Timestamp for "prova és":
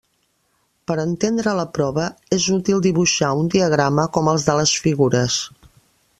1.75-2.47